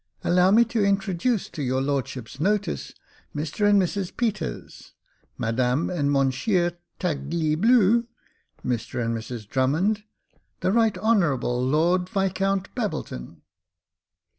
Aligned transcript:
Allow 0.23 0.49
me 0.49 0.65
to 0.65 0.83
introduce 0.83 1.47
to 1.49 1.61
your 1.61 1.79
lordship's 1.79 2.39
notice, 2.39 2.91
Mr 3.35 3.69
and 3.69 3.79
Mrs 3.79 4.17
Peters— 4.17 4.93
Madame 5.37 5.91
and 5.91 6.09
Mounsheer 6.11 6.75
Tagleebue— 6.99 8.07
Mr 8.65 8.99
and 9.05 9.15
Mrs 9.15 9.47
Drummond, 9.47 10.03
the 10.61 10.71
Right 10.71 10.97
Honourable 10.97 11.63
Lord 11.63 12.09
Viscount 12.09 12.73
Babbleton." 12.73 13.41